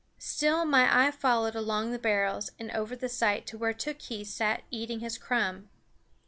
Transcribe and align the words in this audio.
Still 0.17 0.65
my 0.65 1.05
eye 1.05 1.11
followed 1.11 1.53
along 1.55 1.91
the 1.91 1.99
barrels 1.99 2.49
and 2.57 2.71
over 2.71 2.95
the 2.95 3.07
sight 3.07 3.45
to 3.45 3.57
where 3.59 3.71
Tookhees 3.71 4.33
sat 4.33 4.63
eating 4.71 5.01
his 5.01 5.19
crumb. 5.19 5.69